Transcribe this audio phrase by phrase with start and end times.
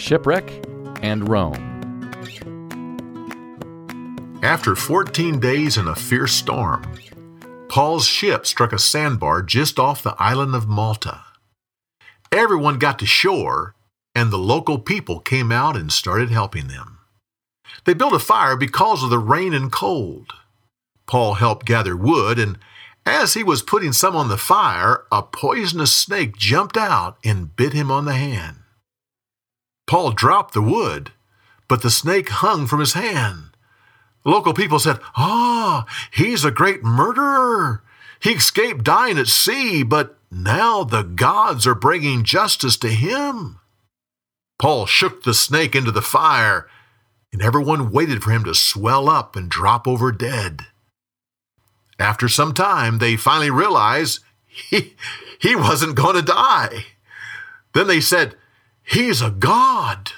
[0.00, 0.50] Shipwreck
[1.02, 1.66] and Rome.
[4.42, 6.82] After 14 days in a fierce storm,
[7.68, 11.20] Paul's ship struck a sandbar just off the island of Malta.
[12.32, 13.74] Everyone got to shore,
[14.14, 16.98] and the local people came out and started helping them.
[17.84, 20.32] They built a fire because of the rain and cold.
[21.06, 22.58] Paul helped gather wood, and
[23.04, 27.74] as he was putting some on the fire, a poisonous snake jumped out and bit
[27.74, 28.59] him on the hand.
[29.90, 31.10] Paul dropped the wood,
[31.66, 33.50] but the snake hung from his hand.
[34.24, 37.82] Local people said, Ah, he's a great murderer.
[38.20, 43.58] He escaped dying at sea, but now the gods are bringing justice to him.
[44.60, 46.68] Paul shook the snake into the fire,
[47.32, 50.66] and everyone waited for him to swell up and drop over dead.
[51.98, 54.94] After some time, they finally realized he,
[55.40, 56.84] he wasn't going to die.
[57.74, 58.36] Then they said,
[58.90, 60.10] He's a god.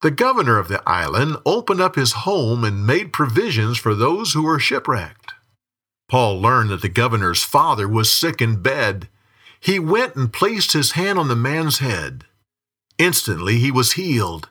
[0.00, 4.44] The governor of the island opened up his home and made provisions for those who
[4.44, 5.34] were shipwrecked.
[6.08, 9.08] Paul learned that the governor's father was sick in bed.
[9.60, 12.24] He went and placed his hand on the man's head.
[12.96, 14.48] Instantly he was healed.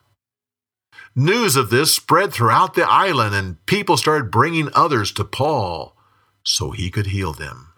[1.16, 5.98] News of this spread throughout the island, and people started bringing others to Paul
[6.44, 7.74] so he could heal them.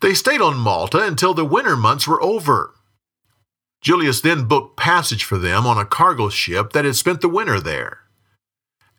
[0.00, 2.72] They stayed on Malta until the winter months were over.
[3.80, 7.60] Julius then booked passage for them on a cargo ship that had spent the winter
[7.60, 8.00] there.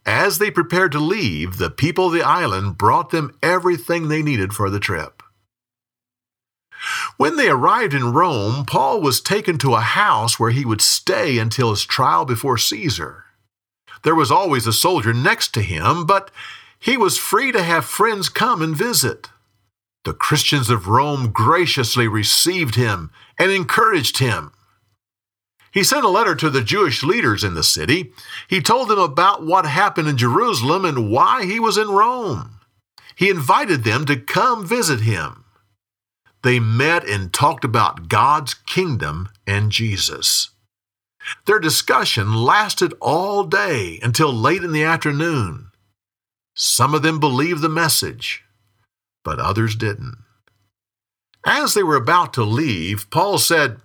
[0.06, 4.54] As they prepared to leave, the people of the island brought them everything they needed
[4.54, 5.22] for the trip.
[7.18, 11.38] When they arrived in Rome, Paul was taken to a house where he would stay
[11.38, 13.26] until his trial before Caesar.
[14.04, 16.32] There was always a soldier next to him, but
[16.80, 19.30] he was free to have friends come and visit.
[20.06, 24.54] The Christians of Rome graciously received him and encouraged him.
[25.78, 28.12] He sent a letter to the Jewish leaders in the city.
[28.48, 32.60] He told them about what happened in Jerusalem and why he was in Rome.
[33.16, 35.46] He invited them to come visit him.
[36.42, 40.50] They met and talked about God's kingdom and Jesus.
[41.46, 45.68] Their discussion lasted all day until late in the afternoon.
[46.56, 48.44] Some of them believed the message,
[49.24, 50.18] but others didn't.
[51.46, 53.80] As they were about to leave, Paul said,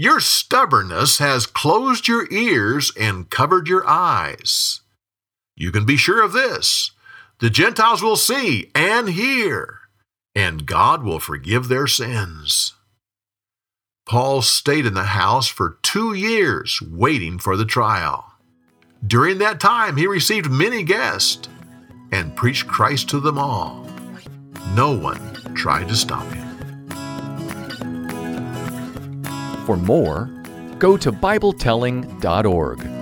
[0.00, 4.80] Your stubbornness has closed your ears and covered your eyes.
[5.56, 6.92] You can be sure of this
[7.40, 9.80] the Gentiles will see and hear
[10.34, 12.72] and God will forgive their sins.
[14.06, 18.24] Paul stayed in the house for two years waiting for the trial.
[19.06, 21.46] During that time, he received many guests
[22.10, 23.86] and preached Christ to them all.
[24.74, 26.49] No one tried to stop him.
[29.70, 30.28] For more,
[30.80, 32.99] go to BibleTelling.org.